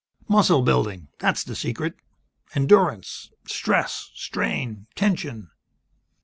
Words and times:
"Muscle 0.27 0.63
building. 0.63 1.09
That's 1.19 1.43
the 1.43 1.55
secret. 1.55 1.93
Endurance. 2.55 3.29
Stress. 3.45 4.09
Strain. 4.15 4.87
Tension." 4.95 5.51